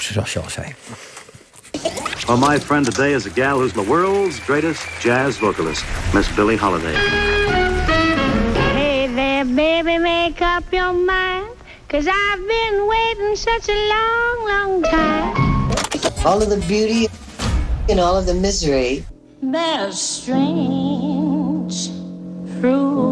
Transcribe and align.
applaus, 0.00 0.12
zoals 0.12 0.32
je 0.32 0.40
al 0.40 0.50
zei. 0.50 0.74
Well, 2.26 2.38
my 2.50 2.60
friend 2.60 2.84
today 2.84 3.14
is 3.14 3.26
a 3.26 3.30
gal 3.30 3.58
who's 3.58 3.72
the 3.72 3.84
world's 3.84 4.40
greatest 4.46 4.82
jazz 5.00 5.38
vocalist, 5.38 5.84
Miss 6.12 6.28
Billie 6.34 6.56
Holiday. 6.56 6.94
Hey 8.74 9.08
there, 9.14 9.44
baby, 9.44 9.98
make 9.98 10.40
up 10.40 10.64
your 10.72 10.92
mind. 10.92 11.46
Cause 11.88 12.06
I've 12.06 12.46
been 12.46 12.86
waiting 12.86 13.36
such 13.36 13.68
a 13.68 13.88
long, 13.88 14.48
long 14.48 14.82
time. 14.82 15.34
All 16.24 16.40
of 16.42 16.48
the 16.48 16.64
beauty 16.68 17.08
and 17.88 17.98
all 17.98 18.16
of 18.16 18.26
the 18.26 18.34
misery. 18.34 19.04
There's 19.42 20.00
strange 20.00 21.90
fruit 22.60 23.10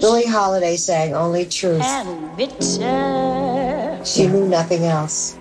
Billie 0.00 0.26
Holiday 0.26 0.76
sang 0.76 1.14
only 1.14 1.46
truth. 1.46 1.82
and 1.82 2.36
bitter. 2.36 3.53
She 4.04 4.26
knew 4.26 4.48
nothing 4.48 4.84
else. 4.84 5.34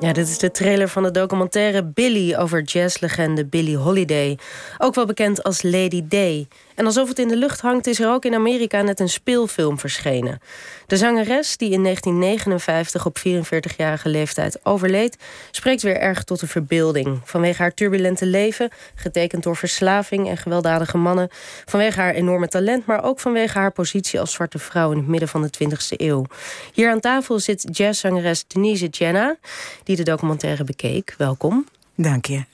Ja, 0.00 0.12
dit 0.12 0.28
is 0.28 0.38
de 0.38 0.50
trailer 0.50 0.88
van 0.88 1.02
de 1.02 1.10
documentaire 1.10 1.84
Billy 1.84 2.36
over 2.36 2.62
jazzlegende 2.62 3.46
Billie 3.46 3.76
Holiday. 3.76 4.38
Ook 4.78 4.94
wel 4.94 5.06
bekend 5.06 5.42
als 5.42 5.62
Lady 5.62 6.02
Day. 6.08 6.46
En 6.78 6.86
alsof 6.86 7.08
het 7.08 7.18
in 7.18 7.28
de 7.28 7.36
lucht 7.36 7.60
hangt, 7.60 7.86
is 7.86 8.00
er 8.00 8.10
ook 8.10 8.24
in 8.24 8.34
Amerika 8.34 8.82
net 8.82 9.00
een 9.00 9.08
speelfilm 9.08 9.78
verschenen. 9.78 10.40
De 10.86 10.96
zangeres, 10.96 11.56
die 11.56 11.70
in 11.70 11.82
1959 11.82 13.06
op 13.06 13.18
44-jarige 13.18 14.08
leeftijd 14.08 14.64
overleed, 14.64 15.16
spreekt 15.50 15.82
weer 15.82 16.00
erg 16.00 16.24
tot 16.24 16.40
de 16.40 16.46
verbeelding. 16.46 17.20
Vanwege 17.24 17.62
haar 17.62 17.74
turbulente 17.74 18.26
leven, 18.26 18.70
getekend 18.94 19.42
door 19.42 19.56
verslaving 19.56 20.28
en 20.28 20.36
gewelddadige 20.36 20.96
mannen. 20.96 21.28
Vanwege 21.64 22.00
haar 22.00 22.14
enorme 22.14 22.48
talent, 22.48 22.86
maar 22.86 23.04
ook 23.04 23.20
vanwege 23.20 23.58
haar 23.58 23.72
positie 23.72 24.20
als 24.20 24.32
zwarte 24.32 24.58
vrouw 24.58 24.90
in 24.90 24.98
het 24.98 25.06
midden 25.06 25.28
van 25.28 25.42
de 25.42 25.50
20e 25.64 25.96
eeuw. 25.96 26.24
Hier 26.72 26.90
aan 26.90 27.00
tafel 27.00 27.38
zit 27.38 27.68
jazzzangeres 27.70 28.44
Denise 28.46 28.86
Jenna, 28.86 29.36
die 29.84 29.96
de 29.96 30.02
documentaire 30.02 30.64
bekeek. 30.64 31.14
Welkom. 31.16 31.66
Dank 31.94 32.26
je. 32.26 32.44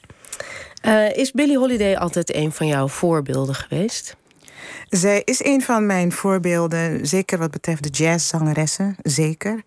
Uh, 0.86 1.16
is 1.16 1.30
Billie 1.30 1.58
Holiday 1.58 1.96
altijd 1.96 2.34
een 2.34 2.52
van 2.52 2.66
jouw 2.66 2.88
voorbeelden 2.88 3.54
geweest? 3.54 4.16
Zij 4.88 5.22
is 5.24 5.44
een 5.44 5.62
van 5.62 5.86
mijn 5.86 6.12
voorbeelden, 6.12 7.06
zeker 7.06 7.38
wat 7.38 7.50
betreft 7.50 7.82
de 7.82 8.04
jazzzangeressen, 8.04 8.96
zeker. 9.02 9.62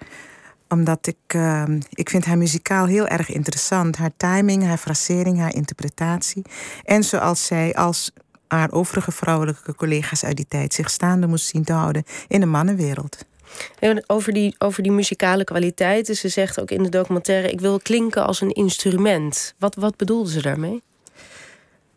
Omdat 0.69 1.07
ik, 1.07 1.33
uh, 1.35 1.63
ik 1.89 2.09
vind 2.09 2.25
haar 2.25 2.37
muzikaal 2.37 2.85
heel 2.85 3.07
erg 3.07 3.29
interessant. 3.29 3.97
Haar 3.97 4.11
timing, 4.17 4.63
haar 4.63 4.77
frasering, 4.77 5.39
haar 5.39 5.53
interpretatie. 5.53 6.41
En 6.83 7.03
zoals 7.03 7.45
zij 7.45 7.75
als 7.75 8.11
haar 8.47 8.71
overige 8.71 9.11
vrouwelijke 9.11 9.75
collega's 9.75 10.23
uit 10.23 10.35
die 10.35 10.47
tijd 10.47 10.73
zich 10.73 10.89
staande 10.89 11.27
moest 11.27 11.47
zien 11.47 11.63
te 11.63 11.73
houden 11.73 12.03
in 12.27 12.39
de 12.39 12.45
mannenwereld. 12.45 13.17
Over 14.07 14.33
die, 14.33 14.55
over 14.57 14.83
die 14.83 14.91
muzikale 14.91 15.43
kwaliteiten. 15.43 16.15
Ze 16.15 16.29
zegt 16.29 16.61
ook 16.61 16.71
in 16.71 16.83
de 16.83 16.89
documentaire: 16.89 17.51
Ik 17.51 17.59
wil 17.59 17.79
klinken 17.79 18.25
als 18.25 18.41
een 18.41 18.51
instrument. 18.51 19.53
Wat, 19.59 19.75
wat 19.75 19.97
bedoelde 19.97 20.31
ze 20.31 20.41
daarmee? 20.41 20.81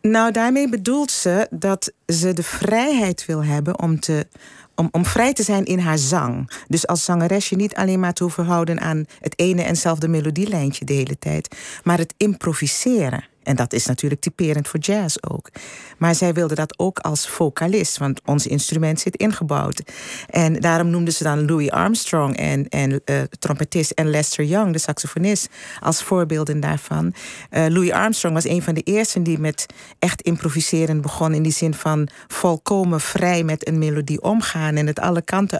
Nou, 0.01 0.31
daarmee 0.31 0.69
bedoelt 0.69 1.11
ze 1.11 1.47
dat 1.49 1.91
ze 2.07 2.33
de 2.33 2.43
vrijheid 2.43 3.25
wil 3.25 3.43
hebben 3.43 3.79
om, 3.79 3.99
te, 3.99 4.27
om, 4.75 4.87
om 4.91 5.05
vrij 5.05 5.33
te 5.33 5.43
zijn 5.43 5.65
in 5.65 5.79
haar 5.79 5.97
zang. 5.97 6.51
Dus 6.67 6.87
als 6.87 7.05
zangeres 7.05 7.49
je 7.49 7.55
niet 7.55 7.75
alleen 7.75 7.99
maar 7.99 8.13
te 8.13 8.23
hoeven 8.23 8.45
houden 8.45 8.79
aan 8.79 9.05
het 9.19 9.39
ene 9.39 9.61
enzelfde 9.61 10.07
melodielijntje 10.07 10.85
de 10.85 10.93
hele 10.93 11.19
tijd, 11.19 11.55
maar 11.83 11.97
het 11.97 12.13
improviseren. 12.17 13.29
En 13.43 13.55
dat 13.55 13.73
is 13.73 13.85
natuurlijk 13.85 14.21
typerend 14.21 14.67
voor 14.67 14.79
jazz 14.79 15.15
ook. 15.29 15.49
Maar 15.97 16.15
zij 16.15 16.33
wilde 16.33 16.55
dat 16.55 16.79
ook 16.79 16.99
als 16.99 17.27
vocalist, 17.29 17.97
want 17.97 18.21
ons 18.25 18.47
instrument 18.47 18.99
zit 18.99 19.15
ingebouwd. 19.15 19.81
En 20.29 20.59
daarom 20.59 20.89
noemden 20.89 21.13
ze 21.13 21.23
dan 21.23 21.45
Louis 21.45 21.69
Armstrong 21.69 22.37
en, 22.37 22.69
en 22.69 23.01
uh, 23.05 23.21
trompetist 23.39 23.91
en 23.91 24.09
Lester 24.09 24.45
Young, 24.45 24.73
de 24.73 24.79
saxofonist, 24.79 25.49
als 25.79 26.03
voorbeelden 26.03 26.59
daarvan. 26.59 27.13
Uh, 27.51 27.65
Louis 27.67 27.91
Armstrong 27.91 28.35
was 28.35 28.45
een 28.45 28.61
van 28.61 28.73
de 28.73 28.81
eersten 28.81 29.23
die 29.23 29.39
met 29.39 29.65
echt 29.99 30.21
improviseren 30.21 31.01
begon, 31.01 31.33
in 31.33 31.43
die 31.43 31.51
zin 31.51 31.73
van 31.73 32.07
volkomen 32.27 33.01
vrij 33.01 33.43
met 33.43 33.67
een 33.67 33.79
melodie 33.79 34.21
omgaan 34.21 34.75
en 34.75 34.87
het 34.87 34.99
alle 34.99 35.21
kanten 35.21 35.59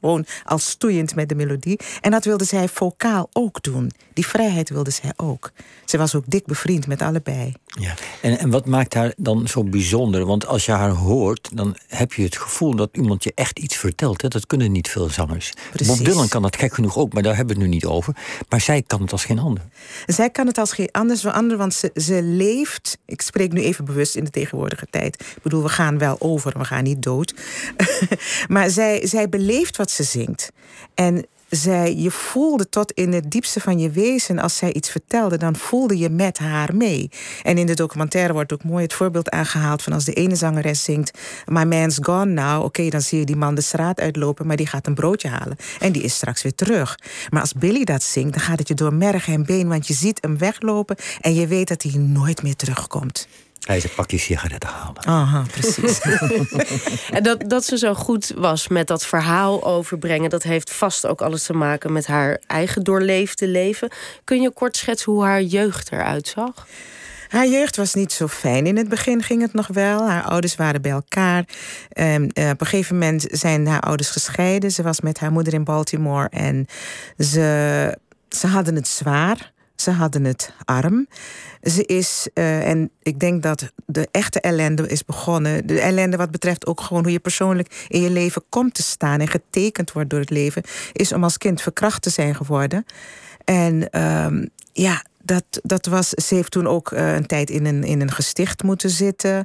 gewoon 0.00 0.26
als 0.44 0.70
stoeiend 0.70 1.14
met 1.14 1.28
de 1.28 1.34
melodie. 1.34 1.78
En 2.00 2.10
dat 2.10 2.24
wilde 2.24 2.44
zij 2.44 2.68
vocaal 2.68 3.28
ook 3.32 3.62
doen. 3.62 3.90
Die 4.12 4.26
vrijheid 4.26 4.70
wilde 4.70 4.90
zij 4.90 5.12
ook. 5.16 5.50
Ze 5.84 5.98
was 5.98 6.14
ook 6.14 6.24
dik 6.26 6.46
bevriend 6.46 6.86
met 6.86 7.02
allebei. 7.02 7.54
Ja. 7.66 7.94
En, 8.22 8.38
en 8.38 8.50
wat 8.50 8.66
maakt 8.66 8.94
haar 8.94 9.12
dan 9.16 9.48
zo 9.48 9.64
bijzonder? 9.64 10.26
Want 10.26 10.46
als 10.46 10.66
je 10.66 10.72
haar 10.72 10.90
hoort, 10.90 11.50
dan 11.52 11.76
heb 11.86 12.12
je 12.12 12.22
het 12.22 12.36
gevoel 12.36 12.76
dat 12.76 12.88
iemand 12.92 13.24
je 13.24 13.32
echt 13.34 13.58
iets 13.58 13.76
vertelt. 13.76 14.22
Hè? 14.22 14.28
Dat 14.28 14.46
kunnen 14.46 14.72
niet 14.72 14.88
veel 14.88 15.08
zangers. 15.08 15.52
Precies. 15.72 15.96
Bob 15.96 16.04
Dylan 16.06 16.28
kan 16.28 16.42
dat 16.42 16.56
gek 16.56 16.74
genoeg 16.74 16.96
ook, 16.96 17.12
maar 17.12 17.22
daar 17.22 17.36
hebben 17.36 17.56
we 17.56 17.62
het 17.62 17.70
nu 17.70 17.76
niet 17.76 17.84
over. 17.86 18.16
Maar 18.48 18.60
zij 18.60 18.82
kan 18.82 19.00
het 19.00 19.12
als 19.12 19.24
geen 19.24 19.38
ander. 19.38 19.62
Zij 20.06 20.30
kan 20.30 20.46
het 20.46 20.58
als 20.58 20.72
geen 20.72 20.90
ander, 20.90 21.30
ander 21.32 21.56
want 21.56 21.74
ze, 21.74 21.90
ze 21.94 22.22
leeft. 22.22 22.98
Ik 23.06 23.20
spreek 23.20 23.52
nu 23.52 23.62
even 23.62 23.84
bewust 23.84 24.16
in 24.16 24.24
de 24.24 24.30
tegenwoordige 24.30 24.86
tijd. 24.90 25.20
Ik 25.20 25.42
bedoel, 25.42 25.62
we 25.62 25.68
gaan 25.68 25.98
wel 25.98 26.16
over, 26.18 26.58
we 26.58 26.64
gaan 26.64 26.84
niet 26.84 27.02
dood. 27.02 27.34
maar 28.48 28.70
zij, 28.70 29.06
zij 29.06 29.28
beleeft 29.38 29.76
wat 29.76 29.90
ze 29.90 30.02
zingt. 30.02 30.52
En 30.94 31.26
zij, 31.48 31.96
je 31.96 32.10
voelde 32.10 32.68
tot 32.68 32.92
in 32.92 33.12
het 33.12 33.30
diepste 33.30 33.60
van 33.60 33.78
je 33.78 33.90
wezen, 33.90 34.38
als 34.38 34.56
zij 34.56 34.72
iets 34.72 34.90
vertelde, 34.90 35.36
dan 35.36 35.56
voelde 35.56 35.98
je 35.98 36.08
met 36.10 36.38
haar 36.38 36.76
mee. 36.76 37.10
En 37.42 37.58
in 37.58 37.66
de 37.66 37.74
documentaire 37.74 38.32
wordt 38.32 38.52
ook 38.52 38.64
mooi 38.64 38.82
het 38.82 38.92
voorbeeld 38.92 39.30
aangehaald 39.30 39.82
van 39.82 39.92
als 39.92 40.04
de 40.04 40.12
ene 40.12 40.36
zangeres 40.36 40.84
zingt: 40.84 41.18
My 41.46 41.64
man's 41.64 41.98
gone 42.00 42.32
now. 42.32 42.64
Oké, 42.64 42.88
dan 42.88 43.00
zie 43.00 43.18
je 43.18 43.24
die 43.24 43.36
man 43.36 43.54
de 43.54 43.60
straat 43.60 44.00
uitlopen, 44.00 44.46
maar 44.46 44.56
die 44.56 44.66
gaat 44.66 44.86
een 44.86 44.94
broodje 44.94 45.28
halen. 45.28 45.56
En 45.78 45.92
die 45.92 46.02
is 46.02 46.14
straks 46.14 46.42
weer 46.42 46.54
terug. 46.54 46.98
Maar 47.30 47.40
als 47.40 47.52
Billy 47.52 47.84
dat 47.84 48.02
zingt, 48.02 48.32
dan 48.32 48.42
gaat 48.42 48.58
het 48.58 48.68
je 48.68 48.74
door 48.74 48.94
merg 48.94 49.28
en 49.28 49.46
been, 49.46 49.68
want 49.68 49.86
je 49.86 49.94
ziet 49.94 50.18
hem 50.20 50.38
weglopen 50.38 50.96
en 51.20 51.34
je 51.34 51.46
weet 51.46 51.68
dat 51.68 51.82
hij 51.82 52.00
nooit 52.00 52.42
meer 52.42 52.56
terugkomt. 52.56 53.28
Hij 53.66 53.76
is 53.76 53.84
een 53.84 53.94
pakje 53.94 54.18
sigaretten 54.18 54.70
halen. 54.70 55.06
Aha, 55.06 55.44
precies. 55.50 56.00
en 57.16 57.22
dat, 57.22 57.44
dat 57.46 57.64
ze 57.64 57.78
zo 57.78 57.94
goed 57.94 58.32
was 58.36 58.68
met 58.68 58.86
dat 58.86 59.06
verhaal 59.06 59.64
overbrengen, 59.64 60.30
dat 60.30 60.42
heeft 60.42 60.72
vast 60.72 61.06
ook 61.06 61.20
alles 61.20 61.42
te 61.42 61.52
maken 61.52 61.92
met 61.92 62.06
haar 62.06 62.40
eigen 62.46 62.82
doorleefde 62.82 63.48
leven. 63.48 63.90
Kun 64.24 64.40
je 64.40 64.50
kort 64.50 64.76
schetsen 64.76 65.12
hoe 65.12 65.24
haar 65.24 65.42
jeugd 65.42 65.92
eruit 65.92 66.28
zag? 66.28 66.66
Haar 67.28 67.46
jeugd 67.46 67.76
was 67.76 67.94
niet 67.94 68.12
zo 68.12 68.26
fijn. 68.26 68.66
In 68.66 68.76
het 68.76 68.88
begin 68.88 69.22
ging 69.22 69.42
het 69.42 69.52
nog 69.52 69.66
wel. 69.66 70.08
Haar 70.08 70.22
ouders 70.22 70.56
waren 70.56 70.82
bij 70.82 70.90
elkaar. 70.90 71.44
Um, 71.98 72.22
uh, 72.22 72.48
op 72.50 72.60
een 72.60 72.66
gegeven 72.66 72.98
moment 72.98 73.26
zijn 73.30 73.66
haar 73.66 73.80
ouders 73.80 74.10
gescheiden. 74.10 74.70
Ze 74.70 74.82
was 74.82 75.00
met 75.00 75.18
haar 75.18 75.32
moeder 75.32 75.54
in 75.54 75.64
Baltimore 75.64 76.28
en 76.28 76.66
ze, 77.18 77.98
ze 78.28 78.46
hadden 78.46 78.74
het 78.74 78.88
zwaar. 78.88 79.52
Ze 79.80 79.90
hadden 79.90 80.24
het 80.24 80.52
arm. 80.64 81.06
Ze 81.62 81.84
is, 81.84 82.28
uh, 82.34 82.68
en 82.68 82.90
ik 83.02 83.20
denk 83.20 83.42
dat 83.42 83.72
de 83.86 84.08
echte 84.10 84.40
ellende 84.40 84.88
is 84.88 85.04
begonnen. 85.04 85.66
De 85.66 85.80
ellende 85.80 86.16
wat 86.16 86.30
betreft 86.30 86.66
ook 86.66 86.80
gewoon 86.80 87.02
hoe 87.02 87.12
je 87.12 87.18
persoonlijk 87.18 87.86
in 87.88 88.00
je 88.00 88.10
leven 88.10 88.42
komt 88.48 88.74
te 88.74 88.82
staan 88.82 89.20
en 89.20 89.28
getekend 89.28 89.92
wordt 89.92 90.10
door 90.10 90.20
het 90.20 90.30
leven, 90.30 90.62
is 90.92 91.12
om 91.12 91.22
als 91.22 91.38
kind 91.38 91.62
verkracht 91.62 92.02
te 92.02 92.10
zijn 92.10 92.34
geworden. 92.34 92.84
En 93.44 94.00
um, 94.00 94.48
ja, 94.72 95.02
dat, 95.22 95.44
dat 95.62 95.86
was, 95.86 96.08
ze 96.08 96.34
heeft 96.34 96.50
toen 96.50 96.66
ook 96.66 96.90
uh, 96.90 97.14
een 97.14 97.26
tijd 97.26 97.50
in 97.50 97.66
een, 97.66 97.84
in 97.84 98.00
een 98.00 98.12
gesticht 98.12 98.62
moeten 98.62 98.90
zitten. 98.90 99.44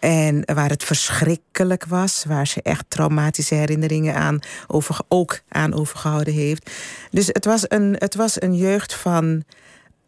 En 0.00 0.42
waar 0.54 0.68
het 0.68 0.84
verschrikkelijk 0.84 1.84
was. 1.84 2.24
Waar 2.28 2.46
ze 2.46 2.62
echt 2.62 2.84
traumatische 2.88 3.54
herinneringen 3.54 4.14
aan 4.14 4.38
over, 4.66 4.98
ook 5.08 5.40
aan 5.48 5.74
overgehouden 5.74 6.34
heeft. 6.34 6.70
Dus 7.10 7.26
het 7.26 7.44
was 7.44 7.64
een, 7.68 7.96
het 7.98 8.14
was 8.14 8.42
een 8.42 8.56
jeugd 8.56 8.94
van 8.94 9.44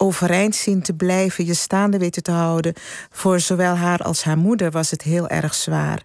overeind 0.03 0.55
zien 0.55 0.83
te 0.83 0.93
blijven, 0.93 1.45
je 1.45 1.55
staande 1.55 1.99
weten 1.99 2.23
te 2.23 2.31
houden. 2.31 2.75
Voor 3.11 3.41
zowel 3.41 3.75
haar 3.75 3.99
als 3.99 4.25
haar 4.25 4.39
moeder 4.39 4.71
was 4.71 4.91
het 4.91 5.03
heel 5.03 5.29
erg 5.29 5.55
zwaar. 5.55 6.03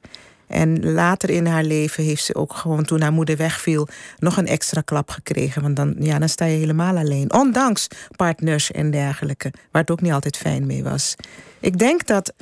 En 0.47 0.91
later 0.93 1.29
in 1.29 1.45
haar 1.45 1.63
leven 1.63 2.03
heeft 2.03 2.23
ze 2.23 2.35
ook 2.35 2.53
gewoon, 2.53 2.83
toen 2.83 3.01
haar 3.01 3.11
moeder 3.11 3.37
wegviel, 3.37 3.87
nog 4.19 4.37
een 4.37 4.47
extra 4.47 4.81
klap 4.81 5.09
gekregen. 5.09 5.61
Want 5.61 5.75
dan, 5.75 5.95
ja, 5.99 6.19
dan 6.19 6.29
sta 6.29 6.45
je 6.45 6.57
helemaal 6.57 6.97
alleen. 6.97 7.33
Ondanks 7.33 7.87
partners 8.15 8.71
en 8.71 8.91
dergelijke, 8.91 9.53
waar 9.71 9.81
het 9.81 9.91
ook 9.91 10.01
niet 10.01 10.11
altijd 10.11 10.37
fijn 10.37 10.65
mee 10.65 10.83
was. 10.83 11.15
Ik 11.59 11.77
denk 11.77 12.05
dat 12.05 12.33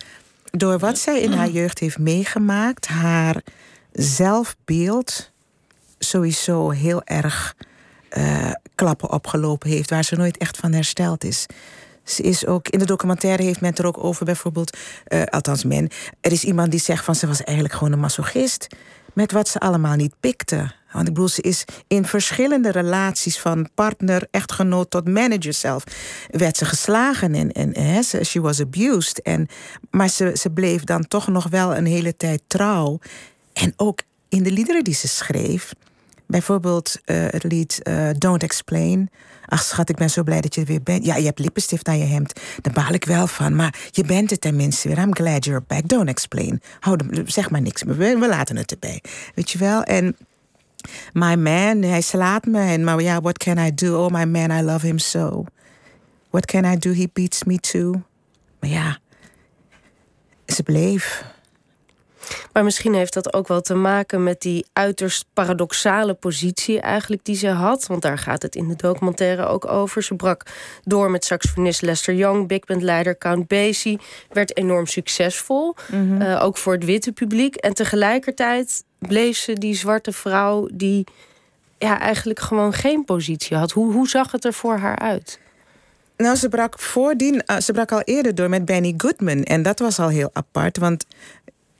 door 0.51 0.79
wat 0.79 0.97
zij 0.97 1.21
in 1.21 1.31
haar 1.31 1.49
jeugd 1.49 1.79
heeft 1.79 1.97
meegemaakt, 1.97 2.87
haar 2.87 3.41
zelfbeeld 3.91 5.31
sowieso 5.99 6.69
heel 6.69 7.03
erg 7.03 7.55
uh, 8.17 8.51
klappen 8.75 9.11
opgelopen 9.11 9.69
heeft, 9.69 9.89
waar 9.89 10.03
ze 10.03 10.15
nooit 10.15 10.37
echt 10.37 10.57
van 10.57 10.73
hersteld 10.73 11.23
is. 11.23 11.45
Ze 12.03 12.21
is 12.21 12.45
ook, 12.45 12.67
in 12.67 12.79
de 12.79 12.85
documentaire 12.85 13.43
heeft 13.43 13.61
men 13.61 13.69
het 13.69 13.79
er 13.79 13.85
ook 13.85 14.03
over, 14.03 14.25
bijvoorbeeld, 14.25 14.77
uh, 15.07 15.23
althans 15.23 15.63
men, 15.63 15.89
er 16.21 16.31
is 16.31 16.43
iemand 16.43 16.71
die 16.71 16.79
zegt 16.79 17.05
van 17.05 17.15
ze 17.15 17.27
was 17.27 17.43
eigenlijk 17.43 17.77
gewoon 17.77 17.93
een 17.93 17.99
masochist. 17.99 18.67
Met 19.13 19.31
wat 19.31 19.47
ze 19.47 19.59
allemaal 19.59 19.95
niet 19.95 20.13
pikte. 20.19 20.71
Want 20.91 21.07
ik 21.07 21.13
bedoel, 21.13 21.29
ze 21.29 21.41
is 21.41 21.65
in 21.87 22.05
verschillende 22.05 22.71
relaties 22.71 23.39
van 23.39 23.69
partner, 23.73 24.27
echtgenoot 24.31 24.89
tot 24.89 25.07
manager 25.07 25.53
zelf, 25.53 25.83
werd 26.31 26.57
ze 26.57 26.65
geslagen 26.65 27.35
en, 27.35 27.51
en 27.73 28.03
she 28.25 28.41
was 28.41 28.61
abused. 28.61 29.21
En, 29.21 29.47
maar 29.89 30.09
ze, 30.09 30.31
ze 30.37 30.49
bleef 30.49 30.83
dan 30.83 31.07
toch 31.07 31.27
nog 31.27 31.47
wel 31.49 31.75
een 31.75 31.85
hele 31.85 32.17
tijd 32.17 32.41
trouw. 32.47 32.99
En 33.53 33.73
ook 33.75 33.99
in 34.29 34.43
de 34.43 34.51
liederen 34.51 34.83
die 34.83 34.93
ze 34.93 35.07
schreef, 35.07 35.73
Bijvoorbeeld 36.27 36.95
eh, 37.05 37.17
het 37.29 37.43
lied 37.43 37.83
eh, 37.83 38.09
Don't 38.17 38.43
Explain. 38.43 39.09
Ach 39.45 39.63
schat, 39.63 39.89
ik 39.89 39.95
ben 39.95 40.09
zo 40.09 40.23
blij 40.23 40.41
dat 40.41 40.55
je 40.55 40.61
er 40.61 40.67
weer 40.67 40.83
bent. 40.83 41.05
Ja, 41.05 41.15
je 41.15 41.25
hebt 41.25 41.39
lippenstift 41.39 41.87
aan 41.87 41.97
je 41.97 42.05
hemd. 42.05 42.39
Daar 42.61 42.73
baal 42.73 42.93
ik 42.93 43.05
wel 43.05 43.27
van. 43.27 43.55
Maar 43.55 43.75
je 43.91 44.03
bent 44.03 44.29
het 44.29 44.41
tenminste 44.41 44.87
weer. 44.87 44.97
I'm 44.97 45.15
glad 45.15 45.45
you're 45.45 45.63
back. 45.67 45.87
Don't 45.87 46.07
explain. 46.09 46.61
Hou 46.79 46.97
de- 46.97 47.23
zeg 47.25 47.49
maar 47.49 47.61
niks. 47.61 47.83
We, 47.83 47.93
we 47.95 48.27
laten 48.27 48.55
het 48.55 48.71
erbij. 48.71 49.01
Weet 49.35 49.51
je 49.51 49.57
wel? 49.57 49.83
En 49.83 50.15
my 51.13 51.35
man, 51.35 51.81
hij 51.81 52.01
slaat 52.01 52.45
me. 52.45 52.59
En 52.59 52.83
maar 52.83 53.01
ja, 53.01 53.21
what 53.21 53.37
can 53.37 53.57
I 53.57 53.73
do? 53.73 54.03
Oh, 54.05 54.11
my 54.11 54.23
man, 54.23 54.51
I 54.51 54.61
love 54.61 54.85
him 54.85 54.99
so. 54.99 55.45
What 56.29 56.45
can 56.45 56.65
I 56.65 56.77
do? 56.77 56.93
He 56.93 57.07
beats 57.13 57.43
me 57.43 57.57
too. 57.57 57.91
Maar 58.59 58.69
ja, 58.69 58.97
ze 60.45 60.63
bleef. 60.63 61.23
Maar 62.53 62.63
misschien 62.63 62.93
heeft 62.93 63.13
dat 63.13 63.33
ook 63.33 63.47
wel 63.47 63.61
te 63.61 63.75
maken 63.75 64.23
met 64.23 64.41
die 64.41 64.65
uiterst 64.73 65.25
paradoxale 65.33 66.13
positie 66.13 66.79
eigenlijk 66.79 67.25
die 67.25 67.35
ze 67.35 67.47
had. 67.47 67.87
Want 67.87 68.01
daar 68.01 68.17
gaat 68.17 68.41
het 68.41 68.55
in 68.55 68.67
de 68.67 68.75
documentaire 68.75 69.45
ook 69.45 69.67
over. 69.67 70.03
Ze 70.03 70.15
brak 70.15 70.43
door 70.83 71.11
met 71.11 71.25
saxofonist 71.25 71.81
Lester 71.81 72.13
Young, 72.13 72.47
big 72.47 72.65
bandleider 72.65 73.17
Count 73.17 73.47
Basie. 73.47 73.99
Werd 74.29 74.57
enorm 74.57 74.85
succesvol, 74.85 75.75
eh, 76.19 76.43
ook 76.43 76.57
voor 76.57 76.73
het 76.73 76.85
witte 76.85 77.11
publiek. 77.11 77.55
En 77.55 77.73
tegelijkertijd 77.73 78.83
bleef 78.99 79.37
ze 79.37 79.53
die 79.53 79.75
zwarte 79.75 80.11
vrouw 80.11 80.67
die 80.73 81.03
ja, 81.77 81.99
eigenlijk 81.99 82.39
gewoon 82.39 82.73
geen 82.73 83.05
positie 83.05 83.57
had. 83.57 83.71
Hoe, 83.71 83.93
hoe 83.93 84.07
zag 84.07 84.31
het 84.31 84.45
er 84.45 84.53
voor 84.53 84.77
haar 84.77 84.99
uit? 84.99 85.39
Nou, 86.17 86.35
ze 86.35 86.49
brak 86.49 86.79
voordien, 86.79 87.45
eh, 87.45 87.57
ze 87.57 87.71
brak 87.71 87.91
al 87.91 88.01
eerder 88.01 88.35
door 88.35 88.49
met 88.49 88.65
Benny 88.65 88.93
Goodman. 88.97 89.43
En 89.43 89.63
dat 89.63 89.79
was 89.79 89.99
al 89.99 90.09
heel 90.09 90.29
apart, 90.33 90.77
want 90.77 91.05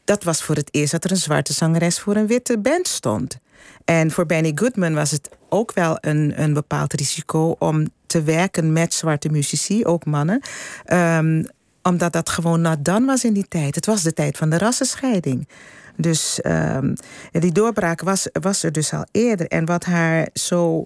dat 0.05 0.23
was 0.23 0.43
voor 0.43 0.55
het 0.55 0.69
eerst 0.71 0.91
dat 0.91 1.03
er 1.03 1.11
een 1.11 1.17
zwarte 1.17 1.53
zangeres 1.53 1.99
voor 1.99 2.15
een 2.15 2.27
witte 2.27 2.59
band 2.59 2.87
stond. 2.87 3.37
En 3.85 4.11
voor 4.11 4.25
Benny 4.25 4.51
Goodman 4.55 4.93
was 4.93 5.11
het 5.11 5.29
ook 5.49 5.73
wel 5.73 5.97
een, 6.01 6.41
een 6.41 6.53
bepaald 6.53 6.93
risico 6.93 7.55
om 7.59 7.87
te 8.05 8.23
werken 8.23 8.73
met 8.73 8.93
zwarte 8.93 9.29
muzici, 9.29 9.85
ook 9.85 10.05
mannen. 10.05 10.41
Ehm, 10.85 11.43
omdat 11.81 12.13
dat 12.13 12.29
gewoon 12.29 12.61
not 12.61 12.85
done 12.85 13.05
was 13.05 13.23
in 13.23 13.33
die 13.33 13.47
tijd. 13.47 13.75
Het 13.75 13.85
was 13.85 14.01
de 14.01 14.13
tijd 14.13 14.37
van 14.37 14.49
de 14.49 14.57
rassenscheiding. 14.57 15.47
Dus 15.95 16.41
ehm, 16.41 16.95
die 17.31 17.51
doorbraak 17.51 18.01
was, 18.01 18.27
was 18.31 18.63
er 18.63 18.71
dus 18.71 18.93
al 18.93 19.05
eerder. 19.11 19.47
En 19.47 19.65
wat 19.65 19.83
haar 19.83 20.27
zo 20.33 20.85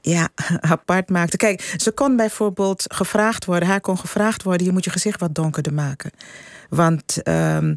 ja, 0.00 0.28
apart 0.60 1.08
maakte. 1.08 1.36
Kijk, 1.36 1.74
ze 1.76 1.92
kon 1.92 2.16
bijvoorbeeld 2.16 2.84
gevraagd 2.94 3.44
worden, 3.44 3.68
haar 3.68 3.80
kon 3.80 3.98
gevraagd 3.98 4.42
worden: 4.42 4.66
je 4.66 4.72
moet 4.72 4.84
je 4.84 4.90
gezicht 4.90 5.20
wat 5.20 5.34
donkerder 5.34 5.74
maken. 5.74 6.10
Want 6.68 7.22
ehm, 7.22 7.74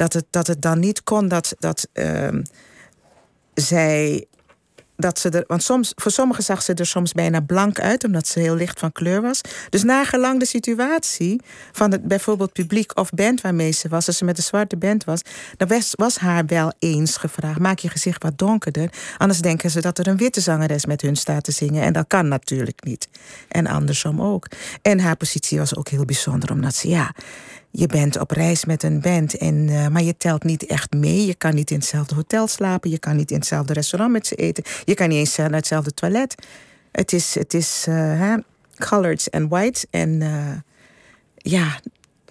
dat, 0.00 0.12
het, 0.12 0.24
dat 0.30 0.46
het 0.46 0.62
dan 0.62 0.78
niet 0.78 1.02
kon 1.02 1.28
dat, 1.28 1.54
dat 1.58 1.88
ehm, 1.92 2.42
zij. 3.54 4.24
Dat 4.96 5.18
ze 5.18 5.30
er, 5.30 5.44
want 5.46 5.62
soms, 5.62 5.92
voor 5.96 6.10
sommigen 6.10 6.44
zag 6.44 6.62
ze 6.62 6.74
er 6.74 6.86
soms 6.86 7.12
bijna 7.12 7.40
blank 7.40 7.80
uit, 7.80 8.04
omdat 8.04 8.26
ze 8.26 8.40
heel 8.40 8.54
licht 8.54 8.78
van 8.78 8.92
kleur 8.92 9.22
was. 9.22 9.40
Dus 9.70 9.82
nagelang 9.82 10.38
de 10.38 10.46
situatie 10.46 11.40
van 11.72 11.92
het 11.92 12.02
bijvoorbeeld 12.02 12.52
publiek 12.52 12.98
of 12.98 13.10
band 13.10 13.40
waarmee 13.40 13.72
ze 13.72 13.88
was, 13.88 14.06
als 14.06 14.16
ze 14.16 14.24
met 14.24 14.36
een 14.36 14.42
zwarte 14.42 14.76
band 14.76 15.04
was, 15.04 15.20
dan 15.56 15.68
was, 15.68 15.92
was 15.96 16.18
haar 16.18 16.46
wel 16.46 16.72
eens 16.78 17.16
gevraagd: 17.16 17.58
maak 17.58 17.78
je 17.78 17.88
gezicht 17.88 18.22
wat 18.22 18.38
donkerder. 18.38 18.92
Anders 19.18 19.40
denken 19.40 19.70
ze 19.70 19.80
dat 19.80 19.98
er 19.98 20.06
een 20.06 20.16
witte 20.16 20.40
zangeres 20.40 20.86
met 20.86 21.00
hun 21.00 21.16
staat 21.16 21.44
te 21.44 21.52
zingen. 21.52 21.82
En 21.82 21.92
dat 21.92 22.04
kan 22.06 22.28
natuurlijk 22.28 22.84
niet. 22.84 23.08
En 23.48 23.66
andersom 23.66 24.22
ook. 24.22 24.46
En 24.82 25.00
haar 25.00 25.16
positie 25.16 25.58
was 25.58 25.76
ook 25.76 25.88
heel 25.88 26.04
bijzonder, 26.04 26.50
omdat 26.52 26.74
ze, 26.74 26.88
ja, 26.88 27.14
je 27.70 27.86
bent 27.86 28.18
op 28.18 28.30
reis 28.30 28.64
met 28.64 28.82
een 28.82 29.00
band, 29.00 29.36
en, 29.36 29.68
eh, 29.68 29.88
maar 29.88 30.02
je 30.02 30.16
telt 30.16 30.44
niet 30.44 30.66
echt 30.66 30.92
mee. 30.92 31.26
Je 31.26 31.34
kan 31.34 31.54
niet 31.54 31.70
in 31.70 31.76
hetzelfde 31.76 32.14
hotel 32.14 32.46
slapen. 32.46 32.90
Je 32.90 32.98
kan 32.98 33.16
niet 33.16 33.30
in 33.30 33.36
hetzelfde 33.36 33.72
restaurant 33.72 34.12
met 34.12 34.26
ze 34.26 34.34
eten. 34.34 34.64
Je 34.84 34.94
kan 34.94 35.08
niet 35.08 35.18
eens 35.18 35.36
naar 35.36 35.52
hetzelfde 35.52 35.94
toilet. 35.94 36.34
Het 36.92 37.12
is, 37.12 37.34
het 37.34 37.54
is 37.54 37.84
eh, 37.88 37.94
hè, 37.94 38.36
en 39.30 39.48
whites. 39.48 39.86
En 39.90 40.22
eh, 40.22 40.56
ja, 41.36 41.80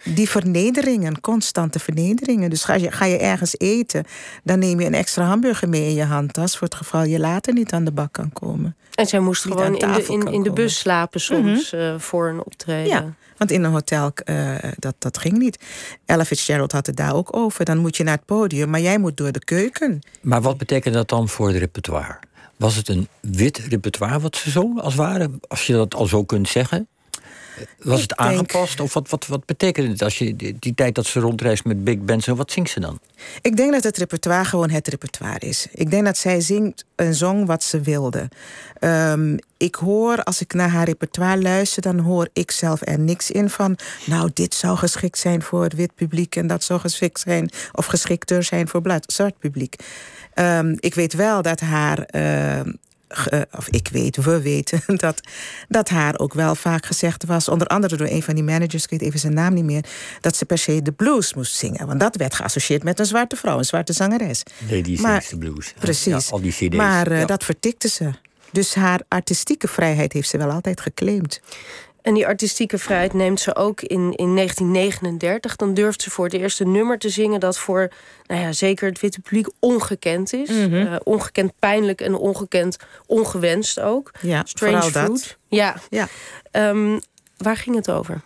die 0.03 0.29
vernederingen, 0.29 1.21
constante 1.21 1.79
vernederingen. 1.79 2.49
Dus 2.49 2.63
ga 2.63 2.75
je, 2.75 2.91
ga 2.91 3.05
je 3.05 3.17
ergens 3.17 3.55
eten, 3.57 4.03
dan 4.43 4.59
neem 4.59 4.79
je 4.79 4.85
een 4.85 4.93
extra 4.93 5.25
hamburger 5.25 5.69
mee 5.69 5.87
in 5.87 5.93
je 5.93 6.03
handtas... 6.03 6.57
voor 6.57 6.67
het 6.67 6.75
geval 6.75 7.03
je 7.03 7.19
later 7.19 7.53
niet 7.53 7.71
aan 7.71 7.83
de 7.83 7.91
bak 7.91 8.13
kan 8.13 8.33
komen. 8.33 8.75
En 8.95 9.05
zij 9.05 9.19
moest 9.19 9.45
Niet 9.45 9.53
gewoon 9.53 9.77
in 9.77 10.19
de, 10.19 10.31
in, 10.31 10.43
de 10.43 10.51
bus 10.51 10.79
slapen 10.79 11.21
soms 11.21 11.73
eh, 11.73 11.99
voor 11.99 12.29
een 12.29 12.43
optreden. 12.43 12.87
Ja, 12.87 13.13
want 13.37 13.51
in 13.51 13.63
een 13.63 13.71
hotel, 13.71 14.11
eh, 14.13 14.55
dat, 14.77 14.95
dat 14.97 15.17
ging 15.17 15.37
niet. 15.37 15.59
Ella 16.05 16.25
Fitzgerald 16.25 16.71
had 16.71 16.85
het 16.85 16.95
daar 16.95 17.15
ook 17.15 17.35
over. 17.35 17.65
Dan 17.65 17.77
moet 17.77 17.97
je 17.97 18.03
naar 18.03 18.15
het 18.15 18.25
podium, 18.25 18.69
maar 18.69 18.81
jij 18.81 18.97
moet 18.97 19.17
door 19.17 19.31
de 19.31 19.43
keuken. 19.43 19.99
Maar 20.21 20.41
wat 20.41 20.57
betekent 20.57 20.93
dat 20.93 21.09
dan 21.09 21.29
voor 21.29 21.47
het 21.47 21.57
repertoire? 21.57 22.19
Was 22.57 22.75
het 22.75 22.87
een 22.87 23.07
wit 23.19 23.57
repertoire 23.57 24.19
wat 24.19 24.35
ze 24.35 24.51
zo 24.51 24.79
als 24.79 24.95
ware, 24.95 25.29
als 25.47 25.67
je 25.67 25.73
dat 25.73 25.95
al 25.95 26.05
zo 26.05 26.23
kunt 26.23 26.49
zeggen? 26.49 26.87
Was 27.79 28.01
het 28.01 28.09
denk- 28.09 28.19
aangepast? 28.29 28.79
Of 28.79 28.93
wat, 28.93 29.09
wat, 29.09 29.27
wat 29.27 29.45
betekent 29.45 29.87
het 29.87 30.01
als 30.01 30.17
je 30.17 30.35
die, 30.35 30.55
die 30.59 30.73
tijd 30.73 30.95
dat 30.95 31.05
ze 31.05 31.19
rondreist 31.19 31.65
met 31.65 31.83
big 31.83 31.97
bands, 31.99 32.27
wat 32.27 32.51
zingt 32.51 32.69
ze 32.69 32.79
dan? 32.79 32.99
Ik 33.41 33.57
denk 33.57 33.71
dat 33.73 33.83
het 33.83 33.97
repertoire 33.97 34.45
gewoon 34.45 34.69
het 34.69 34.87
repertoire 34.87 35.39
is. 35.39 35.67
Ik 35.71 35.91
denk 35.91 36.05
dat 36.05 36.17
zij 36.17 36.41
zingt 36.41 36.85
en 36.95 37.15
zong 37.15 37.45
wat 37.45 37.63
ze 37.63 37.81
wilde. 37.81 38.29
Ehm, 38.79 39.37
ik 39.57 39.75
hoor, 39.75 40.23
als 40.23 40.41
ik 40.41 40.53
naar 40.53 40.69
haar 40.69 40.85
repertoire 40.85 41.41
luister, 41.41 41.81
dan 41.81 41.99
hoor 41.99 42.29
ik 42.33 42.51
zelf 42.51 42.81
er 42.83 42.99
niks 42.99 43.31
in 43.31 43.49
van. 43.49 43.77
Nou, 44.05 44.29
dit 44.33 44.53
zou 44.53 44.77
geschikt 44.77 45.17
zijn 45.17 45.41
voor 45.41 45.63
het 45.63 45.73
wit 45.73 45.95
publiek 45.95 46.35
en 46.35 46.47
dat 46.47 46.63
zou 46.63 46.79
geschikt 46.79 47.19
zijn 47.19 47.49
of 47.71 47.85
geschikter 47.85 48.43
zijn 48.43 48.67
voor 48.67 48.99
zwart 49.05 49.39
publiek. 49.39 49.75
Ehm, 50.33 50.75
ik 50.79 50.95
weet 50.95 51.13
wel 51.13 51.41
dat 51.41 51.59
haar. 51.59 51.99
ehm, 52.03 52.71
ge- 53.09 53.47
of 53.57 53.67
ik 53.69 53.87
weet, 53.91 54.15
we 54.17 54.41
weten, 54.41 54.81
dat, 55.05 55.21
dat 55.67 55.89
haar 55.89 56.19
ook 56.19 56.33
wel 56.33 56.55
vaak 56.55 56.85
gezegd 56.85 57.25
was, 57.25 57.47
onder 57.49 57.67
andere 57.67 57.95
door 57.97 58.07
een 58.07 58.23
van 58.23 58.35
die 58.35 58.43
managers, 58.43 58.83
ik 58.83 58.89
weet 58.89 59.01
even 59.01 59.19
zijn 59.19 59.33
naam 59.33 59.53
niet 59.53 59.63
meer, 59.63 59.83
dat 60.21 60.35
ze 60.35 60.45
per 60.45 60.57
se 60.57 60.81
de 60.81 60.91
blues 60.91 61.33
moest 61.33 61.55
zingen. 61.55 61.87
Want 61.87 61.99
dat 61.99 62.15
werd 62.15 62.33
geassocieerd 62.35 62.83
met 62.83 62.99
een 62.99 63.05
zwarte 63.05 63.35
vrouw, 63.35 63.57
een 63.57 63.63
zwarte 63.65 63.93
zangeres. 63.93 64.43
Lady 64.69 64.97
Maar- 65.01 65.11
Sings 65.21 65.29
the 65.29 65.37
Blues. 65.37 65.73
Precies. 65.79 66.25
Ja, 66.27 66.31
al 66.33 66.41
die 66.41 66.51
cd's. 66.51 66.75
Maar 66.75 67.11
eh, 67.11 67.19
Ja. 67.19 67.25
dat 67.25 67.43
vertikte 67.43 67.87
ze. 67.87 68.09
Dus 68.51 68.73
haar 68.75 69.01
artistieke 69.07 69.67
vrijheid 69.67 70.13
heeft 70.13 70.29
ze 70.29 70.37
wel 70.37 70.49
altijd 70.51 70.81
geclaimd. 70.81 71.41
En 72.01 72.13
die 72.13 72.27
artistieke 72.27 72.77
vrijheid 72.77 73.13
neemt 73.13 73.39
ze 73.39 73.55
ook 73.55 73.81
in, 73.81 74.13
in 74.15 74.35
1939. 74.35 75.55
Dan 75.55 75.73
durft 75.73 76.01
ze 76.01 76.09
voor 76.09 76.25
het 76.25 76.33
eerst 76.33 76.59
een 76.59 76.71
nummer 76.71 76.97
te 76.97 77.09
zingen 77.09 77.39
dat 77.39 77.57
voor 77.57 77.91
nou 78.25 78.41
ja, 78.41 78.51
zeker 78.51 78.89
het 78.89 78.99
witte 78.99 79.21
publiek 79.21 79.47
ongekend 79.59 80.33
is. 80.33 80.49
Mhm. 80.49 80.75
Eh, 80.75 80.95
ongekend 81.03 81.51
pijnlijk 81.59 82.01
en 82.01 82.15
ongekend 82.15 82.77
ongewenst 83.05 83.79
ook. 83.79 84.11
Ja, 84.21 84.41
Strange 84.45 84.71
vooral 84.71 84.91
dat. 84.91 85.21
Fruit. 85.21 85.37
Ja. 85.47 85.75
Ja. 85.89 86.07
Ehm, 86.51 86.99
waar 87.37 87.57
ging 87.57 87.75
het 87.75 87.91
over? 87.91 88.21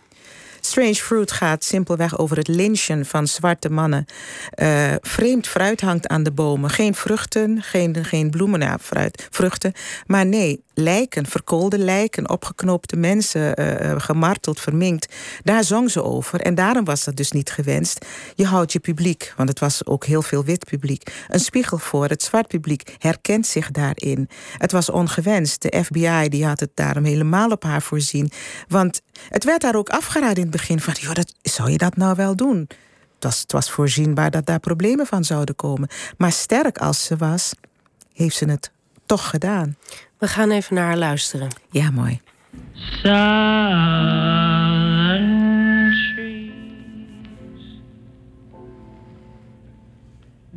Strange 0.66 0.94
Fruit 0.94 1.32
gaat 1.32 1.64
simpelweg 1.64 2.18
over 2.18 2.36
het 2.36 2.48
lynchen 2.48 3.06
van 3.06 3.26
zwarte 3.26 3.70
mannen. 3.70 4.04
Eh, 4.50 4.92
vreemd 5.00 5.48
fruit 5.48 5.80
hangt 5.80 6.08
aan 6.08 6.22
de 6.22 6.32
bomen. 6.32 6.70
Geen 6.70 6.94
vruchten, 6.94 7.62
geen, 7.62 8.04
geen 8.04 8.30
bloemen, 8.30 8.58
nou, 8.58 8.78
fruit, 8.78 9.28
vruchten. 9.30 9.72
Maar 10.06 10.26
nee, 10.26 10.62
lijken, 10.74 11.26
verkoolde 11.26 11.78
lijken, 11.78 12.30
opgeknoopte 12.30 12.96
mensen, 12.96 13.56
eh, 13.56 13.90
eh, 13.90 14.00
gemarteld, 14.00 14.60
verminkt. 14.60 15.14
Daar 15.42 15.64
zong 15.64 15.90
ze 15.90 16.02
over. 16.02 16.40
En 16.40 16.54
daarom 16.54 16.84
was 16.84 17.04
dat 17.04 17.16
dus 17.16 17.32
niet 17.32 17.50
gewenst. 17.50 18.06
Je 18.34 18.46
houdt 18.46 18.72
je 18.72 18.78
publiek, 18.78 19.32
want 19.36 19.48
het 19.48 19.58
was 19.58 19.86
ook 19.86 20.04
heel 20.04 20.22
veel 20.22 20.44
wit 20.44 20.64
publiek, 20.64 21.26
een 21.28 21.40
spiegel 21.40 21.78
voor. 21.78 22.08
Het 22.08 22.22
zwart 22.22 22.48
publiek 22.48 22.94
herkent 22.98 23.46
zich 23.46 23.70
daarin. 23.70 24.28
Het 24.58 24.72
was 24.72 24.90
ongewenst. 24.90 25.62
De 25.62 25.82
FBI 25.84 26.28
die 26.28 26.46
had 26.46 26.60
het 26.60 26.70
daarom 26.74 27.04
helemaal 27.04 27.50
op 27.50 27.62
haar 27.62 27.82
voorzien. 27.82 28.30
Want 28.68 29.02
het 29.28 29.44
werd 29.44 29.60
daar 29.60 29.76
ook 29.76 29.88
afgeraden 29.88 30.44
in 30.44 30.50
begin 30.60 30.80
van, 30.80 30.94
joh, 31.00 31.12
dat, 31.12 31.34
zou 31.42 31.70
je 31.70 31.78
dat 31.78 31.96
nou 31.96 32.16
wel 32.16 32.36
doen? 32.36 32.58
Het 33.14 33.24
was, 33.24 33.40
het 33.40 33.52
was 33.52 33.70
voorzienbaar 33.70 34.30
dat 34.30 34.46
daar 34.46 34.60
problemen 34.60 35.06
van 35.06 35.24
zouden 35.24 35.56
komen. 35.56 35.88
Maar 36.16 36.32
sterk 36.32 36.78
als 36.78 37.04
ze 37.04 37.16
was, 37.16 37.52
heeft 38.12 38.36
ze 38.36 38.44
het 38.44 38.70
toch 39.06 39.30
gedaan. 39.30 39.76
We 40.18 40.28
gaan 40.28 40.50
even 40.50 40.74
naar 40.74 40.86
haar 40.86 40.96
luisteren. 40.96 41.48
Ja, 41.70 41.90
mooi. 41.90 42.20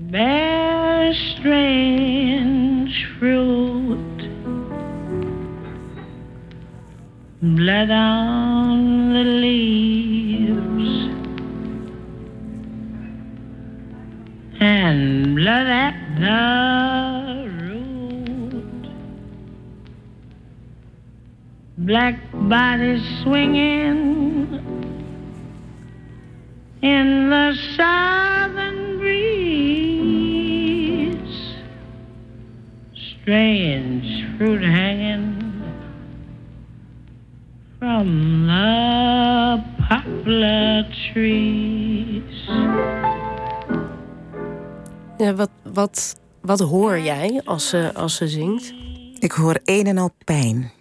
Bear 0.10 1.14
strange 1.14 2.92
fruit, 3.20 4.30
blood 7.40 7.90
on 7.90 8.97
the 9.18 9.24
leaves, 9.24 10.90
and 14.60 15.36
blood 15.36 15.68
at 15.86 15.96
the 16.22 17.50
root 17.64 18.86
black 21.80 22.16
bodies 22.34 23.04
swinging 23.24 24.54
in 26.84 27.30
the 27.32 27.56
southern 27.76 29.00
breeze. 29.00 29.98
strange 32.94 34.10
fruit 34.38 34.62
hanging 34.62 35.27
from 37.98 38.46
the 38.46 39.62
poplar 39.90 40.86
trees. 40.90 42.50
Ja, 45.18 45.34
wat, 45.36 45.50
wat, 45.64 46.20
wat 46.42 46.60
hoor 46.60 47.00
jij 47.00 47.42
als 47.46 47.70
ze, 47.70 47.92
als 47.94 48.16
ze 48.16 48.28
zingt? 48.28 48.74
Ik 49.20 49.32
hoor 49.32 49.60
een 49.66 49.88
en 49.88 49.98
al 49.98 50.14
pijn. 50.26 50.72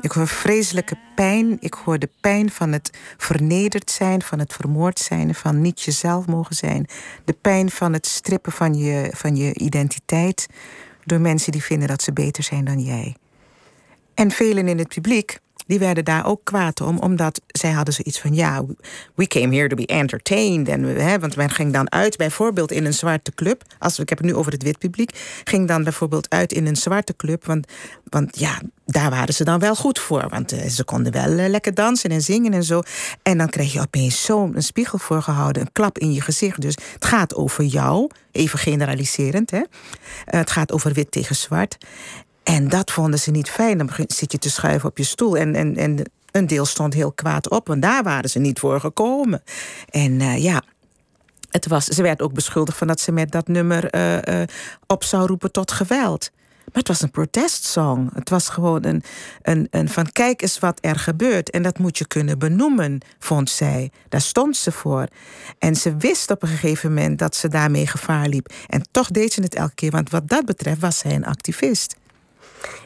Ik 0.00 0.12
hoor 0.12 0.28
vreselijke 0.28 0.98
pijn. 1.14 1.56
Ik 1.60 1.74
hoor 1.74 1.98
de 1.98 2.10
pijn 2.20 2.50
van 2.50 2.72
het 2.72 2.98
vernederd 3.16 3.90
zijn, 3.90 4.22
van 4.22 4.38
het 4.38 4.52
vermoord 4.52 4.98
zijn, 4.98 5.34
van 5.34 5.60
niet 5.60 5.82
jezelf 5.82 6.26
mogen 6.26 6.54
zijn. 6.54 6.86
De 7.24 7.36
pijn 7.40 7.70
van 7.70 7.92
het 7.92 8.06
strippen 8.06 8.52
van 8.52 8.74
je, 8.74 9.10
van 9.14 9.36
je 9.36 9.54
identiteit 9.54 10.46
door 11.04 11.20
mensen 11.20 11.52
die 11.52 11.62
vinden 11.62 11.88
dat 11.88 12.02
ze 12.02 12.12
beter 12.12 12.42
zijn 12.42 12.64
dan 12.64 12.80
jij. 12.80 13.16
En 14.16 14.30
velen 14.30 14.68
in 14.68 14.78
het 14.78 14.88
publiek 14.88 15.38
die 15.66 15.78
werden 15.78 16.04
daar 16.04 16.26
ook 16.26 16.40
kwaad 16.44 16.80
om, 16.80 16.98
omdat 16.98 17.40
zij 17.46 17.70
hadden 17.70 17.94
zoiets 17.94 18.20
van: 18.20 18.34
ja, 18.34 18.64
we 19.14 19.26
came 19.26 19.54
here 19.54 19.68
to 19.68 19.76
be 19.76 19.86
entertained. 19.86 20.68
En, 20.68 21.20
want 21.20 21.36
men 21.36 21.50
ging 21.50 21.72
dan 21.72 21.92
uit, 21.92 22.16
bijvoorbeeld 22.16 22.72
in 22.72 22.84
een 22.84 22.94
zwarte 22.94 23.32
club. 23.34 23.62
Als, 23.78 23.98
ik 23.98 24.08
heb 24.08 24.18
het 24.18 24.26
nu 24.26 24.34
over 24.34 24.52
het 24.52 24.62
wit 24.62 24.78
publiek. 24.78 25.40
Ging 25.44 25.68
dan 25.68 25.84
bijvoorbeeld 25.84 26.30
uit 26.30 26.52
in 26.52 26.66
een 26.66 26.76
zwarte 26.76 27.16
club. 27.16 27.44
Want, 27.44 27.66
want 28.04 28.38
ja, 28.38 28.60
daar 28.84 29.10
waren 29.10 29.34
ze 29.34 29.44
dan 29.44 29.58
wel 29.58 29.74
goed 29.74 29.98
voor. 29.98 30.28
Want 30.28 30.52
eh, 30.52 30.68
ze 30.68 30.84
konden 30.84 31.12
wel 31.12 31.38
eh, 31.38 31.48
lekker 31.48 31.74
dansen 31.74 32.10
en 32.10 32.22
zingen 32.22 32.52
en 32.52 32.64
zo. 32.64 32.82
En 33.22 33.38
dan 33.38 33.48
kreeg 33.48 33.72
je 33.72 33.80
opeens 33.80 34.24
zo'n 34.24 34.54
spiegel 34.58 34.98
voorgehouden, 34.98 35.62
een 35.62 35.72
klap 35.72 35.98
in 35.98 36.12
je 36.12 36.20
gezicht. 36.20 36.60
Dus 36.60 36.76
het 36.92 37.04
gaat 37.04 37.34
over 37.34 37.64
jou, 37.64 38.10
even 38.32 38.58
generaliserend. 38.58 39.50
Hè? 39.50 39.62
Eh, 40.24 40.38
het 40.38 40.50
gaat 40.50 40.72
over 40.72 40.92
wit 40.92 41.10
tegen 41.10 41.36
zwart. 41.36 41.76
En 42.46 42.68
dat 42.68 42.90
vonden 42.90 43.18
ze 43.18 43.30
niet 43.30 43.50
fijn. 43.50 43.78
Dan 43.78 43.90
zit 44.06 44.32
je 44.32 44.38
te 44.38 44.50
schuiven 44.50 44.88
op 44.88 44.98
je 44.98 45.04
stoel. 45.04 45.36
En, 45.36 45.54
en, 45.54 45.76
en 45.76 46.10
een 46.30 46.46
deel 46.46 46.64
stond 46.64 46.94
heel 46.94 47.12
kwaad 47.12 47.50
op, 47.50 47.66
want 47.66 47.82
daar 47.82 48.02
waren 48.02 48.30
ze 48.30 48.38
niet 48.38 48.58
voor 48.58 48.80
gekomen. 48.80 49.42
En 49.90 50.20
uh, 50.20 50.42
ja. 50.42 50.62
Het 51.50 51.66
was, 51.66 51.84
ze 51.84 52.02
werd 52.02 52.22
ook 52.22 52.32
beschuldigd 52.32 52.78
van 52.78 52.86
dat 52.86 53.00
ze 53.00 53.12
met 53.12 53.30
dat 53.30 53.48
nummer 53.48 53.94
uh, 53.94 54.40
uh, 54.40 54.46
op 54.86 55.04
zou 55.04 55.26
roepen 55.26 55.52
tot 55.52 55.72
geweld. 55.72 56.30
Maar 56.64 56.74
het 56.74 56.88
was 56.88 57.02
een 57.02 57.10
protestsong. 57.10 58.14
Het 58.14 58.30
was 58.30 58.48
gewoon 58.48 58.84
een, 58.84 59.02
een, 59.42 59.66
een 59.70 59.88
van 59.88 60.12
kijk 60.12 60.42
eens 60.42 60.58
wat 60.58 60.78
er 60.80 60.96
gebeurt. 60.96 61.50
En 61.50 61.62
dat 61.62 61.78
moet 61.78 61.98
je 61.98 62.06
kunnen 62.06 62.38
benoemen, 62.38 63.00
vond 63.18 63.50
zij. 63.50 63.90
Daar 64.08 64.20
stond 64.20 64.56
ze 64.56 64.72
voor. 64.72 65.06
En 65.58 65.76
ze 65.76 65.96
wist 65.96 66.30
op 66.30 66.42
een 66.42 66.48
gegeven 66.48 66.94
moment 66.94 67.18
dat 67.18 67.36
ze 67.36 67.48
daarmee 67.48 67.86
gevaar 67.86 68.28
liep. 68.28 68.52
En 68.66 68.82
toch 68.90 69.10
deed 69.10 69.32
ze 69.32 69.42
het 69.42 69.54
elke 69.54 69.74
keer, 69.74 69.90
want 69.90 70.10
wat 70.10 70.28
dat 70.28 70.44
betreft 70.44 70.80
was 70.80 70.98
zij 70.98 71.14
een 71.14 71.26
activist. 71.26 71.96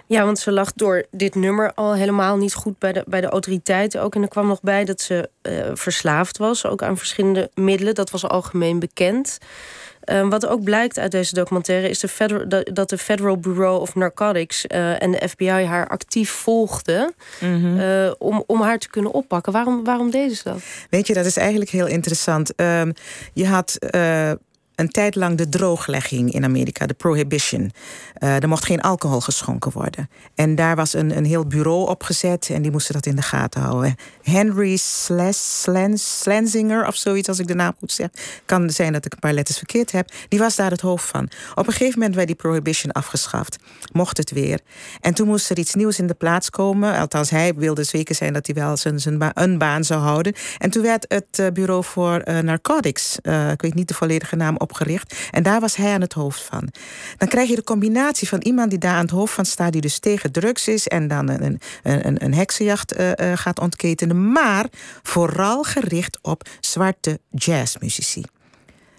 Ja, 0.06 0.24
want 0.24 0.38
ze 0.38 0.52
lag 0.52 0.72
door 0.72 1.04
dit 1.10 1.34
nummer 1.34 1.74
al 1.74 1.94
helemaal 1.94 2.36
niet 2.36 2.54
goed 2.54 2.78
bij 2.78 2.92
de, 2.92 3.04
bij 3.06 3.20
de 3.20 3.26
autoriteiten 3.26 4.02
ook. 4.02 4.14
En 4.14 4.22
er 4.22 4.28
kwam 4.28 4.46
nog 4.46 4.60
bij 4.60 4.84
dat 4.84 5.00
ze 5.00 5.28
uh, 5.42 5.70
verslaafd 5.74 6.38
was, 6.38 6.66
ook 6.66 6.82
aan 6.82 6.98
verschillende 6.98 7.50
middelen. 7.54 7.94
Dat 7.94 8.10
was 8.10 8.26
algemeen 8.26 8.78
bekend. 8.78 9.38
Uh, 10.04 10.28
wat 10.28 10.46
ook 10.46 10.62
blijkt 10.62 10.98
uit 10.98 11.10
deze 11.10 11.34
documentaire 11.34 11.88
is 11.88 11.98
de 11.98 12.08
federal, 12.08 12.64
dat 12.72 12.88
de 12.88 12.98
Federal 12.98 13.36
Bureau 13.36 13.80
of 13.80 13.94
Narcotics 13.94 14.64
uh, 14.68 15.02
en 15.02 15.10
de 15.10 15.28
FBI 15.28 15.46
haar 15.46 15.88
actief 15.88 16.30
volgden 16.30 17.14
mm 17.40 17.62
-hmm. 17.62 18.14
om, 18.18 18.44
om 18.46 18.62
haar 18.62 18.78
te 18.78 18.88
kunnen 18.88 19.12
oppakken. 19.12 19.52
Waarom, 19.52 19.84
waarom 19.84 20.10
deden 20.10 20.36
ze 20.36 20.42
dat? 20.44 20.62
Weet 20.90 21.06
je, 21.06 21.14
dat 21.14 21.24
is 21.24 21.36
eigenlijk 21.36 21.70
heel 21.70 21.86
interessant. 21.86 22.54
Ehm, 22.54 22.92
je 23.32 23.46
had 23.46 23.78
een 24.80 24.88
tijd 24.88 25.14
lang 25.14 25.36
de 25.36 25.48
drooglegging 25.48 26.32
in 26.32 26.44
Amerika, 26.44 26.86
de 26.86 26.94
prohibition. 26.94 27.72
Uh, 28.18 28.42
er 28.42 28.48
mocht 28.48 28.64
geen 28.64 28.80
alcohol 28.80 29.20
geschonken 29.20 29.72
worden. 29.72 30.10
En 30.34 30.54
daar 30.54 30.76
was 30.76 30.94
een, 30.94 31.16
een 31.16 31.24
heel 31.24 31.46
bureau 31.46 31.88
opgezet 31.88 32.50
en 32.50 32.62
die 32.62 32.70
moesten 32.70 32.94
dat 32.94 33.06
in 33.06 33.16
de 33.16 33.22
gaten 33.22 33.60
houden. 33.60 33.94
Henry 34.22 34.76
Slenzinger 35.94 36.86
of 36.86 36.96
zoiets, 36.96 37.28
als 37.28 37.38
ik 37.38 37.46
de 37.46 37.54
naam 37.54 37.74
goed 37.78 37.92
zeg. 37.92 38.08
Kan 38.44 38.70
zijn 38.70 38.92
dat 38.92 39.04
ik 39.04 39.12
een 39.12 39.18
paar 39.18 39.32
letters 39.32 39.58
verkeerd 39.58 39.92
heb. 39.92 40.10
Die 40.28 40.38
was 40.38 40.56
daar 40.56 40.70
het 40.70 40.80
hoofd 40.80 41.08
van. 41.08 41.28
Op 41.54 41.66
een 41.66 41.72
gegeven 41.72 41.98
moment 41.98 42.14
werd 42.14 42.26
die 42.26 42.36
prohibition 42.36 42.92
afgeschaft. 42.92 43.58
Mocht 43.92 44.16
het 44.16 44.30
weer. 44.30 44.60
En 45.00 45.14
toen 45.14 45.26
moest 45.26 45.50
er 45.50 45.58
iets 45.58 45.74
nieuws 45.74 45.98
in 45.98 46.06
de 46.06 46.14
plaats 46.14 46.50
komen. 46.50 46.98
Althans, 46.98 47.30
hij 47.30 47.54
wilde 47.54 47.84
zeker 47.84 48.14
zijn 48.14 48.32
dat 48.32 48.46
hij 48.46 48.54
wel 48.54 48.76
zijn, 48.76 49.00
zijn 49.00 49.30
een 49.34 49.58
baan 49.58 49.84
zou 49.84 50.00
houden. 50.00 50.34
En 50.58 50.70
toen 50.70 50.82
werd 50.82 51.04
het 51.08 51.38
uh, 51.40 51.46
bureau 51.52 51.84
voor 51.84 52.22
uh, 52.24 52.38
narcotics, 52.38 53.18
ik 53.52 53.62
weet 53.62 53.74
niet 53.74 53.88
de 53.88 53.94
volledige 53.94 54.36
naam 54.36 54.56
op 54.56 54.69
opgericht. 54.70 55.14
En 55.30 55.42
daar 55.42 55.60
was 55.60 55.76
hij 55.76 55.92
aan 55.92 56.00
het 56.00 56.12
hoofd 56.12 56.42
van. 56.42 56.68
Dan 57.16 57.28
krijg 57.28 57.48
je 57.48 57.54
de 57.54 57.64
combinatie 57.64 58.28
van 58.28 58.40
iemand 58.40 58.70
die 58.70 58.78
daar 58.78 58.94
aan 58.94 59.00
het 59.00 59.10
hoofd 59.10 59.34
van 59.34 59.44
staat, 59.44 59.72
die 59.72 59.80
dus 59.80 59.98
tegen 59.98 60.32
drugs 60.32 60.68
is 60.68 60.88
en 60.88 61.08
dan 61.08 61.28
een, 61.28 61.60
een, 61.82 62.24
een, 62.24 62.34
heksenjacht 62.34 62.98
uh, 62.98 63.10
uh, 63.10 63.32
gaat 63.34 63.58
ontketenen. 63.58 64.32
Maar 64.32 64.66
vooral 65.02 65.62
gericht 65.62 66.18
op 66.22 66.48
zwarte 66.60 67.20
jazzmuzici. 67.30 68.22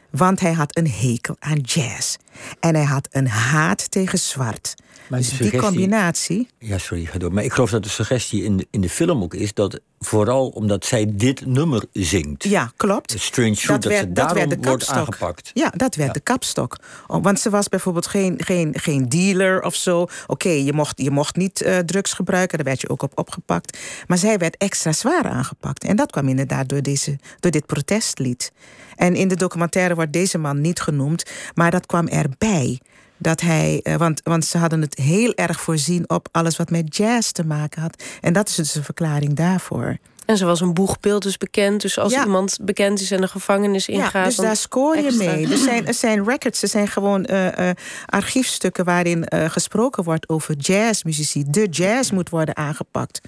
Want 0.09 0.39
hij 0.39 0.53
had 0.53 0.77
een 0.77 0.89
hekel 0.89 1.35
aan 1.39 1.59
jazz. 1.59 2.15
En 2.59 2.75
hij 2.75 2.83
had 2.83 3.07
een 3.11 3.27
haat 3.27 3.91
tegen 3.91 4.19
zwart. 4.19 4.75
Maar 5.11 5.19
dus 5.19 5.38
die 5.38 5.57
combinatie. 5.57 6.47
Ja, 6.59 6.77
sorry, 6.77 7.05
ga 7.05 7.17
door. 7.17 7.33
Maar 7.33 7.43
ik 7.43 7.51
geloof 7.51 7.69
dat 7.69 7.83
de 7.83 7.89
suggestie 7.89 8.43
in 8.43 8.57
de, 8.57 8.67
in 8.69 8.81
de 8.81 8.89
film 8.89 9.21
ook 9.23 9.33
is 9.33 9.53
dat 9.53 9.79
vooral 10.00 10.47
omdat 10.47 10.85
zij 10.85 11.11
dit 11.13 11.45
nummer 11.45 11.83
zingt. 11.93 12.43
Ja, 12.43 12.71
klopt. 12.75 13.15
Strange 13.19 13.55
Fruit, 13.55 13.81
dat, 13.81 13.91
werd, 13.91 14.03
ze 14.03 14.11
dat 14.11 14.31
werd 14.31 14.50
de 14.50 14.57
wordt 14.61 14.88
aangepakt. 14.88 15.51
Ja, 15.53 15.69
dat 15.75 15.95
werd 15.95 16.13
de 16.13 16.19
kapstok. 16.19 16.77
Oh, 17.07 17.23
want 17.23 17.39
ze 17.39 17.50
was 17.50 17.69
bijvoorbeeld 17.69 18.07
geen, 18.07 18.35
geen, 18.43 18.73
geen 18.79 19.09
dealer 19.09 19.61
of 19.63 19.75
zo. 19.75 20.07
Oké, 20.27 20.50
je, 20.50 20.73
mocht, 20.73 21.01
je 21.01 21.11
mocht 21.11 21.35
niet 21.35 21.61
uh, 21.61 21.77
drugs 21.77 22.13
gebruiken, 22.13 22.57
daar 22.57 22.67
werd 22.67 22.81
je 22.81 22.89
ook 22.89 23.01
op 23.01 23.17
opgepakt. 23.17 23.77
Maar 24.07 24.17
zij 24.17 24.38
werd 24.38 24.57
extra 24.57 24.91
zwaar 24.91 25.23
aangepakt. 25.23 25.83
En 25.83 25.95
dat 25.95 26.11
kwam 26.11 26.27
inderdaad 26.27 26.69
door, 26.69 26.81
deze, 26.81 27.19
door 27.39 27.51
dit 27.51 27.65
protestlied. 27.65 28.51
En 28.95 29.15
in 29.15 29.27
de 29.27 29.35
documentaire 29.35 29.95
wordt 29.95 30.13
deze 30.13 30.38
man 30.38 30.61
niet 30.61 30.81
genoemd, 30.81 31.31
maar 31.53 31.71
dat 31.71 31.85
kwam 31.85 32.07
erbij 32.21 32.79
dat 33.17 33.41
hij. 33.41 33.79
Uh, 33.83 33.95
want, 33.95 34.21
want 34.23 34.45
ze 34.45 34.57
hadden 34.57 34.81
het 34.81 34.95
heel 34.95 35.33
erg 35.33 35.61
voorzien 35.61 36.09
op 36.09 36.27
alles 36.31 36.57
wat 36.57 36.69
met 36.69 36.95
jazz 36.95 37.31
te 37.31 37.45
maken 37.45 37.81
had. 37.81 38.03
En 38.21 38.33
dat 38.33 38.49
is 38.49 38.55
dus 38.55 38.75
een 38.75 38.83
verklaring 38.83 39.33
daarvoor. 39.33 39.97
En 40.25 40.37
ze 40.37 40.45
was 40.45 40.61
een 40.61 40.73
boegbeeld 40.73 41.23
dus 41.23 41.37
bekend. 41.37 41.81
Dus 41.81 41.99
als 41.99 42.13
ja. 42.13 42.23
iemand 42.23 42.57
bekend 42.61 43.01
is 43.01 43.11
en 43.11 43.21
de 43.21 43.27
gevangenis 43.27 43.87
ingaat... 43.87 44.11
Ja, 44.11 44.23
dus 44.25 44.35
daar 44.35 44.55
scoor 44.55 44.95
je 44.97 45.03
extra. 45.03 45.33
mee. 45.33 45.47
Er 45.47 45.57
zijn, 45.57 45.87
er 45.87 45.93
zijn 45.93 46.23
records, 46.23 46.61
er 46.61 46.67
zijn 46.67 46.87
gewoon 46.87 47.27
uh, 47.29 47.45
uh, 47.45 47.69
archiefstukken... 48.05 48.85
waarin 48.85 49.25
uh, 49.33 49.49
gesproken 49.49 50.03
wordt 50.03 50.29
over 50.29 50.55
jazzmuzici. 50.55 51.43
De 51.47 51.67
jazz 51.67 52.11
moet 52.11 52.29
worden 52.29 52.57
aangepakt. 52.57 53.21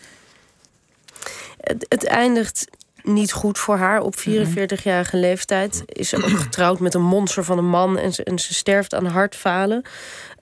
Het, 1.60 1.86
het 1.90 2.06
eindigt 2.06 2.68
niet 3.04 3.32
goed 3.32 3.60
voor 3.60 3.78
haar. 3.78 4.02
Op 4.02 4.16
44-jarige 4.20 5.18
leeftijd 5.18 5.84
is 5.86 6.10
ze 6.10 6.16
ook 6.18 6.40
getrouwd 6.40 6.80
met 6.80 6.94
een 6.94 7.04
monster 7.04 7.44
van 7.44 7.58
een 7.58 7.70
man 7.70 7.98
en 7.98 8.14
ze, 8.14 8.24
en 8.24 8.40
ze 8.40 8.54
sterft 8.54 8.94
aan 8.94 9.06
hartfalen. 9.06 9.84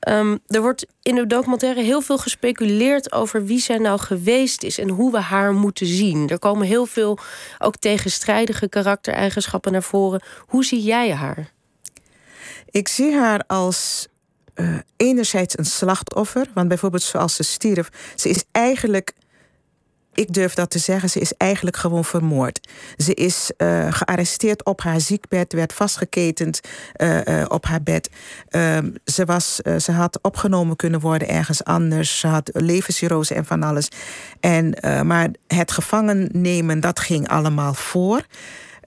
Um, 0.09 0.39
er 0.47 0.61
wordt 0.61 0.85
in 1.01 1.15
de 1.15 1.27
documentaire 1.27 1.81
heel 1.81 2.01
veel 2.01 2.17
gespeculeerd 2.17 3.11
over 3.11 3.45
wie 3.45 3.59
zij 3.59 3.77
nou 3.77 3.99
geweest 3.99 4.63
is 4.63 4.77
en 4.77 4.89
hoe 4.89 5.11
we 5.11 5.19
haar 5.19 5.53
moeten 5.53 5.87
zien. 5.87 6.29
Er 6.29 6.39
komen 6.39 6.67
heel 6.67 6.85
veel 6.85 7.17
ook 7.59 7.75
tegenstrijdige 7.75 8.69
karaktereigenschappen 8.69 9.71
naar 9.71 9.83
voren. 9.83 10.21
Hoe 10.39 10.65
zie 10.65 10.81
jij 10.81 11.13
haar? 11.13 11.51
Ik 12.69 12.87
zie 12.87 13.13
haar 13.13 13.43
als 13.47 14.07
uh, 14.55 14.77
enerzijds 14.97 15.57
een 15.57 15.65
slachtoffer, 15.65 16.47
want 16.53 16.67
bijvoorbeeld 16.67 17.03
zoals 17.03 17.35
ze 17.35 17.43
stierf, 17.43 17.89
ze 18.15 18.29
is 18.29 18.43
eigenlijk 18.51 19.13
ik 20.13 20.33
durf 20.33 20.53
dat 20.53 20.69
te 20.69 20.79
zeggen, 20.79 21.09
ze 21.09 21.19
is 21.19 21.33
eigenlijk 21.37 21.77
gewoon 21.77 22.05
vermoord. 22.05 22.67
Ze 22.97 23.13
is 23.13 23.51
uh, 23.57 23.87
gearresteerd 23.89 24.65
op 24.65 24.81
haar 24.81 24.99
ziekbed, 25.01 25.53
werd 25.53 25.73
vastgeketend 25.73 26.59
uh, 26.97 27.25
uh, 27.25 27.45
op 27.47 27.65
haar 27.65 27.83
bed. 27.83 28.09
Ehm, 28.47 28.89
ze, 29.05 29.25
was, 29.25 29.55
ze 29.55 29.91
had 29.91 30.19
opgenomen 30.21 30.75
kunnen 30.75 30.99
worden 30.99 31.27
ergens 31.27 31.63
anders. 31.63 32.19
Ze 32.19 32.27
had 32.27 32.49
levenscirrose 32.53 33.33
en 33.33 33.45
van 33.45 33.63
alles. 33.63 33.87
En, 34.39 34.77
maar 35.07 35.29
het 35.47 35.71
gevangen 35.71 36.29
nemen, 36.31 36.79
dat 36.79 36.99
ging 36.99 37.27
allemaal 37.27 37.73
voor. 37.73 38.25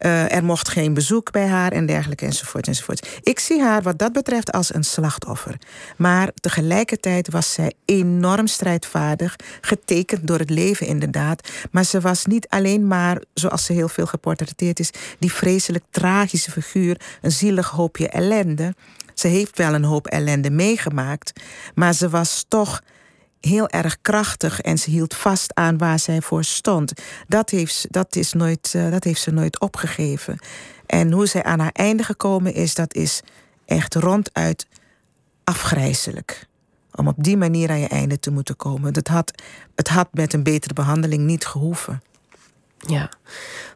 Uh, 0.04 0.32
er 0.32 0.44
mocht 0.44 0.68
geen 0.68 0.94
bezoek 0.94 1.32
bij 1.32 1.46
haar 1.46 1.72
en 1.72 1.86
dergelijke 1.86 2.24
enzovoort 2.24 2.66
enzovoort. 2.66 3.20
Ik 3.22 3.38
zie 3.38 3.62
haar 3.62 3.82
wat 3.82 3.98
dat 3.98 4.12
betreft 4.12 4.52
als 4.52 4.74
een 4.74 4.84
slachtoffer. 4.84 5.58
Maar 5.96 6.30
tegelijkertijd 6.40 7.30
was 7.30 7.52
zij 7.52 7.72
enorm 7.84 8.46
strijdvaardig, 8.46 9.36
getekend 9.60 10.26
door 10.26 10.38
het 10.38 10.50
leven 10.50 10.86
inderdaad. 10.86 11.48
Maar 11.70 11.84
ze 11.84 12.00
was 12.00 12.24
niet 12.24 12.48
alleen 12.48 12.86
maar, 12.86 13.22
zoals 13.34 13.64
ze 13.64 13.72
heel 13.72 13.88
veel 13.88 14.06
geportretteerd 14.06 14.80
is, 14.80 14.90
die 15.18 15.32
vreselijk 15.32 15.84
tragische 15.90 16.50
figuur, 16.50 17.00
een 17.20 17.32
zielig 17.32 17.68
hoopje 17.68 18.08
ellende. 18.08 18.74
Ze 19.14 19.28
heeft 19.28 19.58
wel 19.58 19.74
een 19.74 19.84
hoop 19.84 20.06
ellende 20.06 20.50
meegemaakt, 20.50 21.40
maar 21.74 21.92
ze 21.92 22.08
was 22.08 22.44
toch 22.48 22.80
heel 23.44 23.68
erg 23.68 23.98
krachtig 24.02 24.60
en 24.60 24.78
ze 24.78 24.90
hield 24.90 25.14
vast 25.14 25.54
aan 25.54 25.78
waar 25.78 25.98
zij 25.98 26.20
voor 26.20 26.44
stond. 26.44 26.92
Dat 27.28 27.50
heeft, 27.50 27.86
dat 27.90 28.16
is 28.16 28.32
nooit, 28.32 28.72
uh, 28.76 28.90
dat 28.90 29.04
heeft 29.04 29.20
ze 29.20 29.30
nooit 29.30 29.60
opgegeven. 29.60 30.38
En 30.86 31.12
hoe 31.12 31.26
zij 31.26 31.42
aan 31.42 31.58
haar 31.58 31.72
einde 31.72 32.02
gekomen 32.02 32.54
is, 32.54 32.74
dat 32.74 32.94
is 32.94 33.20
echt 33.66 33.94
ronduit 33.94 34.66
afgrijzelijk. 35.44 36.46
om 36.94 37.08
op 37.08 37.24
die 37.24 37.36
manier 37.36 37.70
aan 37.70 37.80
je 37.80 37.88
einde 37.88 38.18
te 38.18 38.30
moeten 38.30 38.56
komen. 38.56 38.94
Het 38.94 39.08
had, 39.08 39.42
het 39.74 39.88
had 39.88 40.08
met 40.12 40.32
een 40.32 40.42
betere 40.42 40.74
behandeling 40.74 41.22
niet 41.22 41.46
gehoeven. 41.46 42.02
Ja, 42.78 43.08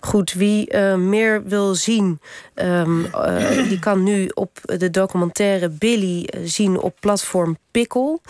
goed. 0.00 0.32
Wie 0.32 0.74
uh, 0.74 0.94
meer 0.94 1.44
wil 1.44 1.74
zien, 1.74 2.20
um, 2.54 3.04
uh, 3.04 3.68
die 3.68 3.78
kan 3.78 4.02
nu 4.02 4.30
op 4.34 4.58
de 4.62 4.90
documentaire 4.90 5.68
Billy 5.68 6.28
uh, 6.34 6.40
zien 6.44 6.80
op 6.80 6.96
platform 7.00 7.58
Pickle. 7.70 8.20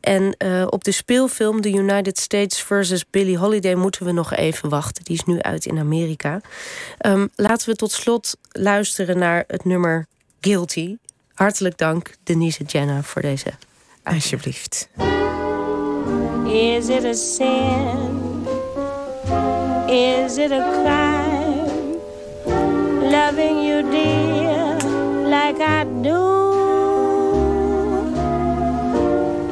En 0.00 0.36
op 0.70 0.84
de 0.84 0.92
speelfilm 0.92 1.60
The 1.60 1.72
United 1.72 2.18
States 2.18 2.62
versus 2.62 3.04
Billie 3.10 3.38
Holiday 3.38 3.74
moeten 3.74 4.06
we 4.06 4.12
nog 4.12 4.34
even 4.34 4.68
wachten. 4.68 5.04
Die 5.04 5.16
is 5.16 5.24
nu 5.24 5.40
uit 5.40 5.66
in 5.66 5.78
Amerika. 5.78 6.40
Um, 7.06 7.28
laten 7.34 7.68
we 7.68 7.76
tot 7.76 7.92
slot 7.92 8.36
luisteren 8.50 9.18
naar 9.18 9.44
het 9.46 9.64
nummer 9.64 10.06
Guilty. 10.40 10.96
Hartelijk 11.34 11.78
dank, 11.78 12.14
Denise 12.22 12.64
Jenna, 12.64 13.02
voor 13.02 13.22
deze. 13.22 13.50
Alsjeblieft. 14.02 14.88
Is 16.46 16.88
it 16.88 17.04
a 17.04 17.12
sin? 17.12 18.23
Is 19.86 20.38
it 20.38 20.50
a 20.50 20.62
crime 20.62 22.00
loving 23.12 23.62
you, 23.62 23.82
dear, 23.82 24.78
like 25.28 25.60
I 25.60 25.84
do? 25.84 26.22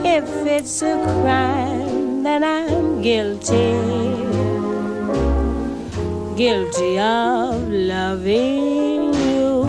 If 0.02 0.24
it's 0.46 0.80
a 0.80 0.96
crime, 1.20 2.22
then 2.22 2.42
I'm 2.42 3.02
guilty. 3.02 3.76
Guilty 6.34 6.98
of 6.98 7.68
loving 7.68 9.12
you. 9.12 9.66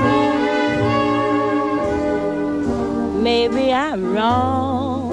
Maybe 3.21 3.73
I'm 3.73 4.13
wrong, 4.13 5.11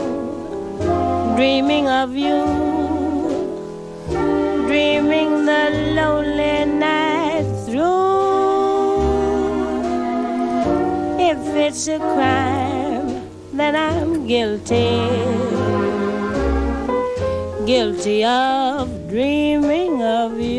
dreaming 1.37 1.88
of 1.88 2.14
you 2.14 2.79
dreaming 4.70 5.46
the 5.46 5.64
lonely 5.98 6.64
night 6.64 7.42
through. 7.66 7.90
If 11.18 11.40
it's 11.66 11.88
a 11.88 11.98
crime, 11.98 13.28
then 13.52 13.74
I'm 13.74 14.28
guilty. 14.28 14.94
Guilty 17.66 18.22
of 18.24 19.08
dreaming 19.08 20.04
of 20.04 20.38
you. 20.38 20.50